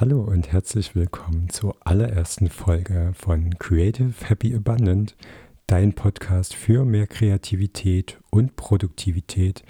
Hallo 0.00 0.22
und 0.22 0.50
herzlich 0.50 0.96
willkommen 0.96 1.50
zur 1.50 1.76
allerersten 1.86 2.50
Folge 2.50 3.12
von 3.14 3.56
Creative 3.60 4.12
Happy 4.24 4.52
Abundant, 4.52 5.14
dein 5.68 5.92
Podcast 5.92 6.52
für 6.52 6.84
mehr 6.84 7.06
Kreativität 7.06 8.18
und 8.30 8.56
Produktivität. 8.56 9.62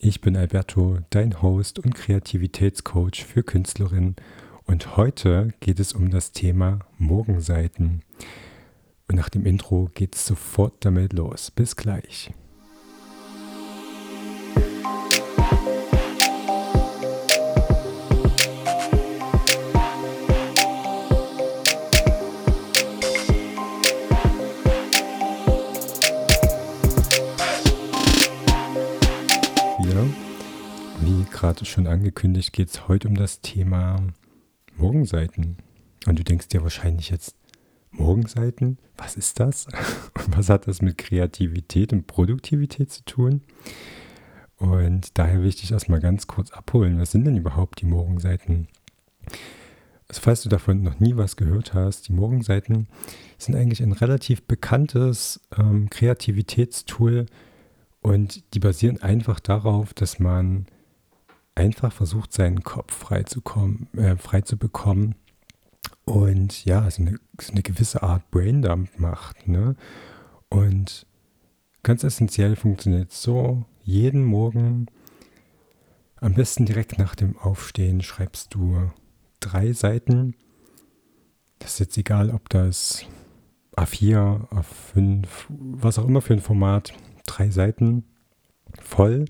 Ich 0.00 0.20
bin 0.20 0.36
Alberto, 0.36 0.98
dein 1.10 1.40
Host 1.40 1.78
und 1.78 1.94
Kreativitätscoach 1.94 3.24
für 3.24 3.44
Künstlerinnen 3.44 4.16
und 4.66 4.96
heute 4.96 5.54
geht 5.60 5.78
es 5.78 5.92
um 5.92 6.10
das 6.10 6.32
Thema 6.32 6.80
Morgenseiten. 6.98 8.02
Und 9.06 9.14
nach 9.14 9.28
dem 9.28 9.46
Intro 9.46 9.88
geht 9.94 10.16
es 10.16 10.26
sofort 10.26 10.84
damit 10.84 11.12
los. 11.12 11.52
Bis 11.52 11.76
gleich. 11.76 12.32
Gerade 31.40 31.64
schon 31.64 31.86
angekündigt, 31.86 32.52
geht 32.52 32.68
es 32.68 32.86
heute 32.86 33.08
um 33.08 33.14
das 33.14 33.40
Thema 33.40 33.96
Morgenseiten. 34.76 35.56
Und 36.06 36.18
du 36.18 36.22
denkst 36.22 36.48
dir 36.48 36.62
wahrscheinlich 36.62 37.08
jetzt, 37.08 37.34
Morgenseiten? 37.92 38.76
Was 38.98 39.16
ist 39.16 39.40
das? 39.40 39.66
Und 40.14 40.36
was 40.36 40.50
hat 40.50 40.66
das 40.66 40.82
mit 40.82 40.98
Kreativität 40.98 41.92
und 41.92 42.06
Produktivität 42.06 42.92
zu 42.92 43.04
tun? 43.04 43.40
Und 44.58 45.18
daher 45.18 45.40
will 45.40 45.48
ich 45.48 45.56
dich 45.56 45.72
erstmal 45.72 46.00
ganz 46.00 46.26
kurz 46.26 46.50
abholen. 46.50 47.00
Was 47.00 47.12
sind 47.12 47.24
denn 47.24 47.38
überhaupt 47.38 47.80
die 47.80 47.86
Morgenseiten? 47.86 48.68
Also 50.08 50.20
falls 50.20 50.42
du 50.42 50.50
davon 50.50 50.82
noch 50.82 51.00
nie 51.00 51.16
was 51.16 51.36
gehört 51.36 51.72
hast, 51.72 52.08
die 52.08 52.12
Morgenseiten 52.12 52.86
sind 53.38 53.56
eigentlich 53.56 53.82
ein 53.82 53.92
relativ 53.92 54.42
bekanntes 54.42 55.40
ähm, 55.56 55.88
Kreativitätstool 55.88 57.26
und 58.02 58.54
die 58.54 58.60
basieren 58.60 59.02
einfach 59.02 59.40
darauf, 59.40 59.94
dass 59.94 60.18
man 60.18 60.66
einfach 61.60 61.92
versucht, 61.92 62.32
seinen 62.32 62.62
Kopf 62.62 62.94
frei 62.94 63.22
zu, 63.24 63.42
kommen, 63.42 63.88
äh, 63.94 64.16
frei 64.16 64.40
zu 64.40 64.56
bekommen 64.56 65.14
und 66.06 66.64
ja, 66.64 66.90
so 66.90 67.02
eine, 67.02 67.18
so 67.38 67.52
eine 67.52 67.62
gewisse 67.62 68.02
Art 68.02 68.30
Braindump 68.30 68.98
macht. 68.98 69.46
Ne? 69.46 69.76
Und 70.48 71.06
ganz 71.82 72.02
essentiell 72.02 72.56
funktioniert 72.56 73.12
so, 73.12 73.66
jeden 73.82 74.24
Morgen, 74.24 74.86
am 76.16 76.34
besten 76.34 76.64
direkt 76.64 76.98
nach 76.98 77.14
dem 77.14 77.36
Aufstehen, 77.36 78.02
schreibst 78.02 78.54
du 78.54 78.90
drei 79.40 79.72
Seiten. 79.72 80.34
Das 81.58 81.74
ist 81.74 81.78
jetzt 81.80 81.98
egal, 81.98 82.30
ob 82.30 82.48
das 82.48 83.04
A4, 83.76 84.48
A5, 84.48 85.26
was 85.48 85.98
auch 85.98 86.06
immer 86.06 86.22
für 86.22 86.32
ein 86.32 86.40
Format, 86.40 86.94
drei 87.26 87.50
Seiten 87.50 88.04
voll 88.80 89.26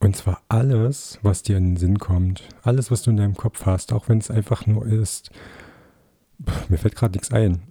und 0.00 0.16
zwar 0.16 0.40
alles, 0.48 1.18
was 1.22 1.42
dir 1.42 1.58
in 1.58 1.66
den 1.66 1.76
Sinn 1.76 1.98
kommt. 1.98 2.48
Alles, 2.62 2.90
was 2.90 3.02
du 3.02 3.10
in 3.10 3.18
deinem 3.18 3.36
Kopf 3.36 3.66
hast, 3.66 3.92
auch 3.92 4.08
wenn 4.08 4.18
es 4.18 4.30
einfach 4.30 4.66
nur 4.66 4.86
ist. 4.86 5.30
Mir 6.70 6.78
fällt 6.78 6.96
gerade 6.96 7.12
nichts 7.12 7.30
ein. 7.32 7.62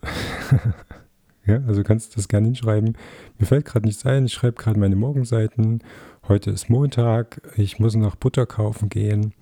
ja, 1.48 1.56
also 1.68 1.84
kannst 1.84 2.12
du 2.12 2.18
das 2.18 2.28
gerne 2.28 2.46
hinschreiben. 2.46 2.96
Mir 3.40 3.48
fällt 3.48 3.66
gerade 3.66 3.88
nichts 3.88 4.06
ein. 4.06 4.26
Ich 4.26 4.34
schreibe 4.34 4.62
gerade 4.62 4.80
meine 4.80 4.96
Morgenseiten. 4.96 5.84
Heute 6.28 6.52
ist 6.52 6.70
Montag. 6.70 7.42
Ich 7.58 7.80
muss 7.80 7.96
noch 7.96 8.16
Butter 8.16 8.46
kaufen 8.46 8.90
gehen. 8.90 9.34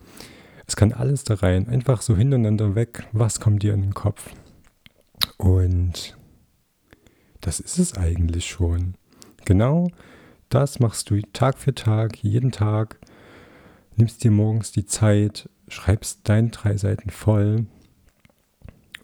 Es 0.66 0.78
kann 0.78 0.94
alles 0.94 1.26
da 1.26 1.36
rein. 1.36 1.68
Einfach 1.68 2.02
so 2.02 2.16
hintereinander 2.16 2.76
weg. 2.76 3.06
Was 3.12 3.42
kommt 3.42 3.64
dir 3.64 3.74
in 3.74 3.82
den 3.82 3.94
Kopf? 3.94 4.30
Und 5.36 6.18
das 7.42 7.60
ist 7.60 7.80
es 7.80 7.98
eigentlich 7.98 8.48
schon. 8.48 8.96
Genau 9.44 9.90
das 10.50 10.80
machst 10.80 11.09
du 11.09 11.19
Tag 11.34 11.58
für 11.58 11.75
Tag, 11.75 12.18
jeden 12.24 12.52
Tag. 12.52 13.00
Nimmst 13.96 14.24
dir 14.24 14.31
morgens 14.31 14.72
die 14.72 14.85
Zeit, 14.85 15.50
schreibst 15.68 16.22
deine 16.24 16.50
drei 16.50 16.78
Seiten 16.78 17.09
voll 17.09 17.66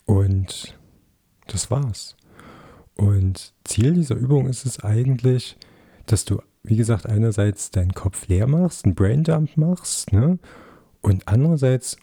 und 0.05 0.77
das 1.47 1.71
war's. 1.71 2.15
Und 2.95 3.53
Ziel 3.63 3.93
dieser 3.93 4.15
Übung 4.15 4.47
ist 4.47 4.65
es 4.65 4.83
eigentlich, 4.83 5.57
dass 6.05 6.25
du, 6.25 6.41
wie 6.61 6.75
gesagt, 6.75 7.07
einerseits 7.07 7.71
deinen 7.71 7.93
Kopf 7.93 8.27
leer 8.27 8.47
machst, 8.47 8.85
einen 8.85 8.95
Braindump 8.95 9.57
machst, 9.57 10.13
ne? 10.13 10.37
Und 11.01 11.27
andererseits 11.27 11.97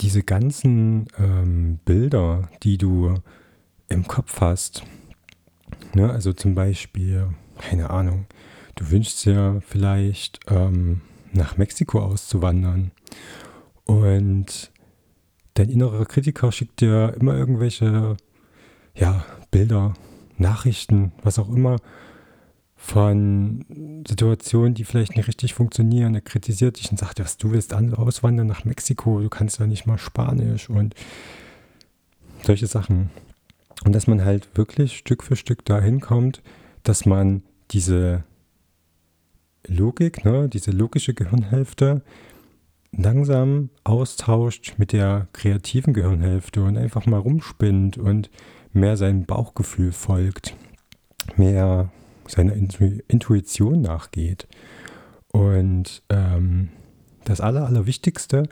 diese 0.00 0.22
ganzen 0.22 1.06
ähm, 1.18 1.78
Bilder, 1.84 2.48
die 2.62 2.76
du 2.76 3.14
im 3.88 4.06
Kopf 4.06 4.40
hast, 4.40 4.84
ne? 5.94 6.10
also 6.10 6.32
zum 6.32 6.54
Beispiel, 6.54 7.28
keine 7.58 7.90
Ahnung, 7.90 8.26
Du 8.74 8.90
wünschst 8.90 9.24
dir 9.24 9.62
vielleicht 9.66 10.40
ähm, 10.48 11.02
nach 11.32 11.56
Mexiko 11.56 12.00
auszuwandern 12.00 12.90
und 13.84 14.70
dein 15.54 15.68
innerer 15.68 16.06
Kritiker 16.06 16.52
schickt 16.52 16.80
dir 16.80 17.14
immer 17.18 17.36
irgendwelche 17.36 18.16
ja, 18.94 19.24
Bilder, 19.50 19.94
Nachrichten, 20.38 21.12
was 21.22 21.38
auch 21.38 21.48
immer 21.48 21.76
von 22.76 23.64
Situationen, 24.06 24.74
die 24.74 24.84
vielleicht 24.84 25.16
nicht 25.16 25.28
richtig 25.28 25.54
funktionieren. 25.54 26.14
Er 26.14 26.20
kritisiert 26.20 26.78
dich 26.78 26.90
und 26.90 26.98
sagt, 26.98 27.20
was 27.20 27.36
du 27.36 27.52
willst 27.52 27.74
auswandern 27.74 28.48
nach 28.48 28.64
Mexiko, 28.64 29.20
du 29.20 29.28
kannst 29.28 29.60
ja 29.60 29.66
nicht 29.66 29.86
mal 29.86 29.98
Spanisch 29.98 30.68
und 30.68 30.94
solche 32.42 32.66
Sachen. 32.66 33.10
Und 33.84 33.94
dass 33.94 34.06
man 34.06 34.24
halt 34.24 34.48
wirklich 34.56 34.98
Stück 34.98 35.22
für 35.22 35.36
Stück 35.36 35.64
dahin 35.64 36.00
kommt, 36.00 36.42
dass 36.82 37.06
man 37.06 37.42
diese 37.70 38.24
Logik, 39.66 40.24
ne, 40.24 40.48
diese 40.48 40.70
logische 40.70 41.14
Gehirnhälfte, 41.14 42.02
langsam 42.92 43.70
austauscht 43.84 44.74
mit 44.76 44.92
der 44.92 45.28
kreativen 45.32 45.94
Gehirnhälfte 45.94 46.62
und 46.62 46.76
einfach 46.76 47.06
mal 47.06 47.20
rumspinnt 47.20 47.98
und 47.98 48.30
mehr 48.72 48.96
seinem 48.96 49.24
Bauchgefühl 49.24 49.92
folgt, 49.92 50.54
mehr 51.36 51.90
seiner 52.26 52.54
Intuition 52.54 53.80
nachgeht. 53.80 54.46
Und 55.28 56.02
ähm, 56.10 56.68
das 57.24 57.40
Aller, 57.40 57.66
Allerwichtigste, 57.66 58.44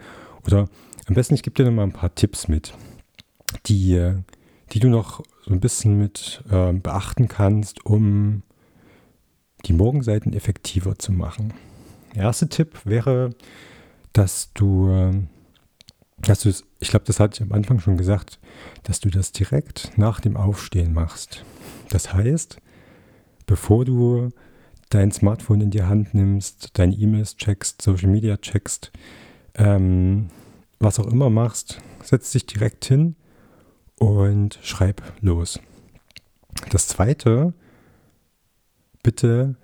oder 0.47 0.69
am 1.07 1.15
besten, 1.15 1.35
ich 1.35 1.43
gebe 1.43 1.55
dir 1.55 1.65
noch 1.65 1.73
mal 1.73 1.83
ein 1.83 1.93
paar 1.93 2.15
Tipps 2.15 2.49
mit, 2.49 2.73
die, 3.67 4.15
die 4.73 4.81
du 4.81 4.89
noch 4.89 5.23
so 5.45 5.53
ein 5.53 5.61
bisschen 5.61 5.99
mit 5.99 6.43
äh, 6.51 6.73
beachten 6.73 7.29
kannst, 7.29 7.85
um 7.85 8.43
die 9.67 9.73
Morgenseiten 9.73 10.33
effektiver 10.33 10.99
zu 10.99 11.13
machen. 11.13 11.53
Der 12.15 12.25
erste 12.25 12.49
Tipp 12.49 12.81
wäre, 12.85 13.31
dass 14.13 14.53
du, 14.55 15.25
dass 16.19 16.41
du 16.41 16.53
ich 16.81 16.89
glaube, 16.89 17.05
das 17.05 17.21
hatte 17.21 17.37
ich 17.37 17.49
am 17.49 17.53
Anfang 17.53 17.79
schon 17.79 17.97
gesagt, 17.97 18.41
dass 18.83 19.01
du 19.01 19.11
das 19.11 19.33
direkt 19.33 19.93
nach 19.97 20.21
dem 20.21 20.37
Aufstehen 20.37 20.93
machst. 20.95 21.45
Das 21.91 22.13
heißt, 22.13 22.59
bevor 23.47 23.85
du 23.85 24.31
dein 24.89 25.13
Smartphone 25.13 25.61
in 25.61 25.71
die 25.71 25.83
Hand 25.83 26.15
nimmst, 26.15 26.79
deine 26.79 26.95
E-Mails 26.95 27.37
checkst, 27.37 27.83
Social 27.83 28.09
Media 28.09 28.39
checkst, 28.39 28.91
ähm, 29.55 30.29
was 30.79 30.99
auch 30.99 31.07
immer 31.07 31.29
machst, 31.29 31.81
setz 32.03 32.33
dich 32.33 32.47
direkt 32.47 32.87
hin 32.87 33.15
und 33.99 34.59
schreib 34.63 35.03
los. 35.21 35.61
Das 36.71 36.89
zweite 36.89 37.53
bitte 39.03 39.57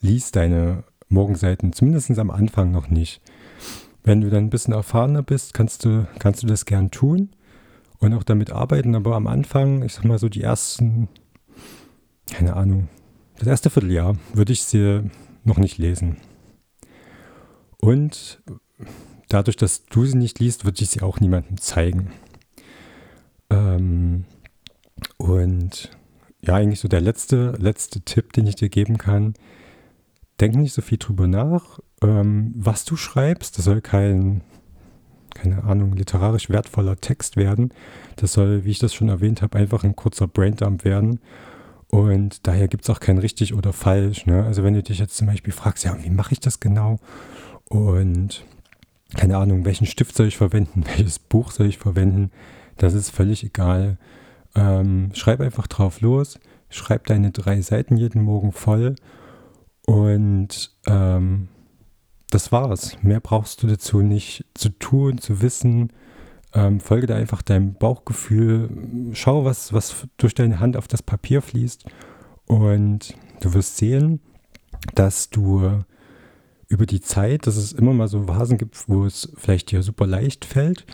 lies 0.00 0.32
deine 0.32 0.84
Morgenseiten, 1.08 1.72
zumindest 1.72 2.18
am 2.18 2.30
Anfang 2.30 2.72
noch 2.72 2.88
nicht. 2.88 3.20
Wenn 4.02 4.20
du 4.20 4.30
dann 4.30 4.44
ein 4.44 4.50
bisschen 4.50 4.74
erfahrener 4.74 5.22
bist, 5.22 5.54
kannst 5.54 5.84
du, 5.84 6.06
kannst 6.18 6.42
du 6.42 6.46
das 6.46 6.64
gern 6.64 6.90
tun 6.90 7.30
und 7.98 8.14
auch 8.14 8.24
damit 8.24 8.50
arbeiten, 8.50 8.96
aber 8.96 9.14
am 9.14 9.26
Anfang, 9.26 9.84
ich 9.84 9.94
sag 9.94 10.04
mal 10.04 10.18
so 10.18 10.28
die 10.28 10.42
ersten, 10.42 11.08
keine 12.30 12.56
Ahnung, 12.56 12.88
das 13.38 13.46
erste 13.46 13.70
Vierteljahr 13.70 14.16
würde 14.34 14.52
ich 14.52 14.64
sie 14.64 15.02
noch 15.44 15.58
nicht 15.58 15.78
lesen. 15.78 16.16
Und 17.78 18.42
dadurch, 19.28 19.56
dass 19.56 19.84
du 19.86 20.04
sie 20.04 20.16
nicht 20.16 20.38
liest, 20.38 20.64
würde 20.64 20.82
ich 20.82 20.90
sie 20.90 21.02
auch 21.02 21.20
niemandem 21.20 21.58
zeigen. 21.58 22.12
Ähm, 23.50 24.24
und 25.16 25.90
ja, 26.44 26.54
eigentlich 26.54 26.80
so 26.80 26.88
der 26.88 27.00
letzte, 27.00 27.52
letzte 27.58 28.00
Tipp, 28.00 28.32
den 28.32 28.46
ich 28.46 28.56
dir 28.56 28.68
geben 28.68 28.98
kann. 28.98 29.34
Denk 30.40 30.56
nicht 30.56 30.72
so 30.72 30.82
viel 30.82 30.98
drüber 30.98 31.28
nach, 31.28 31.78
ähm, 32.02 32.52
was 32.56 32.84
du 32.84 32.96
schreibst. 32.96 33.58
Das 33.58 33.64
soll 33.64 33.80
kein, 33.80 34.42
keine 35.34 35.62
Ahnung, 35.64 35.94
literarisch 35.94 36.50
wertvoller 36.50 36.96
Text 36.96 37.36
werden. 37.36 37.72
Das 38.16 38.32
soll, 38.32 38.64
wie 38.64 38.70
ich 38.70 38.80
das 38.80 38.92
schon 38.92 39.08
erwähnt 39.08 39.40
habe, 39.40 39.58
einfach 39.58 39.84
ein 39.84 39.94
kurzer 39.94 40.26
Braindump 40.26 40.84
werden. 40.84 41.20
Und 41.88 42.46
daher 42.46 42.68
gibt 42.68 42.84
es 42.84 42.90
auch 42.90 43.00
kein 43.00 43.18
richtig 43.18 43.54
oder 43.54 43.72
falsch. 43.72 44.26
Ne? 44.26 44.44
Also 44.44 44.64
wenn 44.64 44.74
du 44.74 44.82
dich 44.82 44.98
jetzt 44.98 45.16
zum 45.16 45.28
Beispiel 45.28 45.52
fragst, 45.52 45.84
ja, 45.84 45.96
wie 46.02 46.10
mache 46.10 46.32
ich 46.32 46.40
das 46.40 46.58
genau? 46.58 46.98
Und 47.66 48.44
keine 49.14 49.36
Ahnung, 49.36 49.64
welchen 49.64 49.86
Stift 49.86 50.16
soll 50.16 50.26
ich 50.26 50.38
verwenden, 50.38 50.84
welches 50.96 51.18
Buch 51.18 51.52
soll 51.52 51.66
ich 51.66 51.78
verwenden, 51.78 52.32
das 52.78 52.94
ist 52.94 53.10
völlig 53.10 53.44
egal. 53.44 53.98
Ähm, 54.54 55.10
schreib 55.14 55.40
einfach 55.40 55.66
drauf 55.66 56.00
los, 56.00 56.38
schreib 56.68 57.06
deine 57.06 57.30
drei 57.30 57.60
Seiten 57.60 57.96
jeden 57.96 58.22
Morgen 58.22 58.52
voll 58.52 58.96
und 59.86 60.70
ähm, 60.86 61.48
das 62.30 62.52
war's. 62.52 62.96
Mehr 63.02 63.20
brauchst 63.20 63.62
du 63.62 63.66
dazu 63.66 64.00
nicht 64.00 64.44
zu 64.54 64.70
tun, 64.70 65.18
zu 65.18 65.42
wissen. 65.42 65.92
Ähm, 66.54 66.80
folge 66.80 67.06
da 67.06 67.14
einfach 67.16 67.42
deinem 67.42 67.74
Bauchgefühl. 67.74 68.70
Schau, 69.12 69.44
was, 69.44 69.72
was 69.72 70.06
durch 70.16 70.34
deine 70.34 70.60
Hand 70.60 70.76
auf 70.76 70.88
das 70.88 71.02
Papier 71.02 71.42
fließt. 71.42 71.84
Und 72.46 73.14
du 73.40 73.54
wirst 73.54 73.76
sehen, 73.76 74.20
dass 74.94 75.30
du 75.30 75.84
über 76.68 76.86
die 76.86 77.00
Zeit, 77.00 77.46
dass 77.46 77.56
es 77.56 77.72
immer 77.72 77.92
mal 77.92 78.08
so 78.08 78.24
Phasen 78.24 78.56
gibt, 78.56 78.88
wo 78.88 79.04
es 79.04 79.30
vielleicht 79.36 79.70
dir 79.70 79.82
super 79.82 80.06
leicht 80.06 80.44
fällt, 80.44 80.86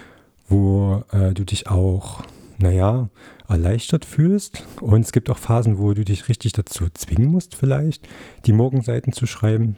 wo 0.49 1.05
äh, 1.13 1.33
du 1.35 1.45
dich 1.45 1.69
auch, 1.69 2.23
naja, 2.59 3.09
erleichtert 3.49 4.05
fühlst. 4.05 4.65
Und 4.81 5.01
es 5.01 5.13
gibt 5.13 5.31
auch 5.31 5.39
Phasen, 5.39 5.79
wo 5.79 5.93
du 5.95 6.05
dich 6.05 6.29
richtig 6.29 6.53
dazu 6.53 6.89
zwingen 6.93 7.31
musst, 7.31 7.55
vielleicht 7.55 8.07
die 8.47 8.53
Morgenseiten 8.53 9.13
zu 9.13 9.27
schreiben. 9.27 9.77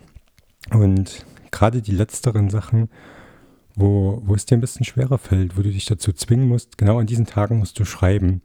Und 0.72 1.24
gerade 1.50 1.82
die 1.82 1.92
letzteren 1.92 2.50
Sachen, 2.50 2.88
wo, 3.76 4.20
wo 4.24 4.34
es 4.34 4.46
dir 4.46 4.56
ein 4.56 4.60
bisschen 4.60 4.84
schwerer 4.84 5.18
fällt, 5.18 5.56
wo 5.56 5.62
du 5.62 5.70
dich 5.70 5.86
dazu 5.86 6.12
zwingen 6.12 6.48
musst, 6.48 6.76
genau 6.78 6.98
an 6.98 7.06
diesen 7.06 7.26
Tagen 7.26 7.58
musst 7.58 7.78
du 7.78 7.84
schreiben. 7.84 8.42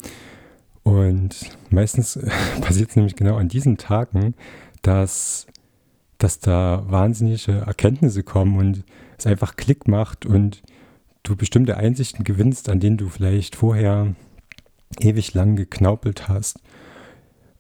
Und 0.83 1.57
meistens 1.69 2.19
passiert 2.61 2.91
es 2.91 2.95
nämlich 2.95 3.15
genau 3.15 3.37
an 3.37 3.49
diesen 3.49 3.77
Tagen, 3.77 4.35
dass, 4.81 5.47
dass 6.19 6.39
da 6.39 6.83
wahnsinnige 6.87 7.63
Erkenntnisse 7.65 8.23
kommen 8.23 8.57
und 8.57 8.83
es 9.17 9.25
einfach 9.25 9.55
Klick 9.55 9.87
macht 9.87 10.25
und 10.25 10.61
du 11.23 11.35
bestimmte 11.35 11.77
Einsichten 11.77 12.23
gewinnst, 12.23 12.69
an 12.69 12.79
denen 12.79 12.97
du 12.97 13.09
vielleicht 13.09 13.55
vorher 13.55 14.13
ewig 14.99 15.33
lang 15.33 15.55
geknaupelt 15.55 16.27
hast. 16.27 16.59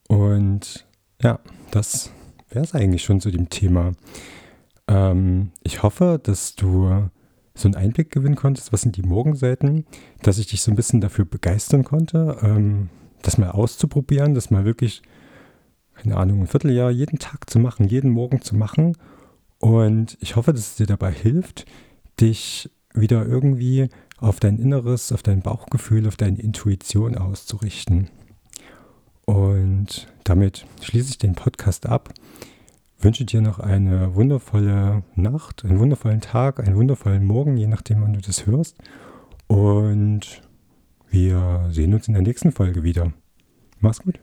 Und 0.07 0.85
ja, 1.21 1.39
das 1.71 2.11
wäre 2.49 2.63
es 2.63 2.73
eigentlich 2.73 3.03
schon 3.03 3.21
zu 3.21 3.31
dem 3.31 3.49
Thema. 3.49 3.91
Ähm, 4.87 5.51
ich 5.63 5.83
hoffe, 5.83 6.19
dass 6.21 6.55
du 6.55 7.09
so 7.55 7.67
einen 7.67 7.75
Einblick 7.75 8.11
gewinnen 8.11 8.35
konntest, 8.35 8.73
was 8.73 8.81
sind 8.81 8.97
die 8.97 9.03
Morgenseiten, 9.03 9.85
dass 10.21 10.37
ich 10.37 10.47
dich 10.47 10.61
so 10.61 10.71
ein 10.71 10.75
bisschen 10.75 11.01
dafür 11.01 11.25
begeistern 11.25 11.83
konnte, 11.83 12.37
ähm, 12.43 12.89
das 13.21 13.37
mal 13.37 13.51
auszuprobieren, 13.51 14.33
das 14.33 14.51
mal 14.51 14.65
wirklich, 14.65 15.01
keine 15.95 16.17
Ahnung, 16.17 16.41
ein 16.41 16.47
Vierteljahr 16.47 16.91
jeden 16.91 17.17
Tag 17.17 17.49
zu 17.49 17.59
machen, 17.59 17.87
jeden 17.87 18.11
Morgen 18.11 18.41
zu 18.41 18.55
machen. 18.55 18.97
Und 19.59 20.17
ich 20.19 20.35
hoffe, 20.35 20.51
dass 20.51 20.71
es 20.71 20.75
dir 20.75 20.85
dabei 20.85 21.11
hilft, 21.11 21.65
dich 22.19 22.69
wieder 22.95 23.25
irgendwie 23.25 23.89
auf 24.17 24.39
dein 24.39 24.57
Inneres, 24.57 25.11
auf 25.11 25.23
dein 25.23 25.41
Bauchgefühl, 25.41 26.07
auf 26.07 26.17
deine 26.17 26.39
Intuition 26.39 27.17
auszurichten. 27.17 28.09
Und 29.25 30.07
damit 30.23 30.65
schließe 30.81 31.09
ich 31.09 31.17
den 31.17 31.35
Podcast 31.35 31.85
ab 31.87 32.13
wünsche 33.05 33.23
dir 33.23 33.41
noch 33.41 33.59
eine 33.59 34.15
wundervolle 34.15 35.03
Nacht, 35.15 35.63
einen 35.63 35.79
wundervollen 35.79 36.21
Tag, 36.21 36.59
einen 36.59 36.75
wundervollen 36.75 37.23
Morgen, 37.23 37.55
je 37.55 37.67
nachdem, 37.67 38.01
wann 38.01 38.13
du 38.13 38.19
das 38.19 38.45
hörst. 38.45 38.77
Und 39.47 40.41
wir 41.09 41.67
sehen 41.69 41.93
uns 41.93 42.07
in 42.07 42.15
der 42.15 42.23
nächsten 42.23 42.51
Folge 42.51 42.83
wieder. 42.83 43.13
Mach's 43.79 44.01
gut. 44.01 44.19